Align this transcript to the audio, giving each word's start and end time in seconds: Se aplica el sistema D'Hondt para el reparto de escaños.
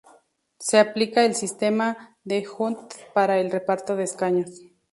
Se 0.57 0.79
aplica 0.79 1.23
el 1.25 1.35
sistema 1.35 2.17
D'Hondt 2.23 2.91
para 3.13 3.37
el 3.37 3.51
reparto 3.51 3.95
de 3.95 4.05
escaños. 4.05 4.61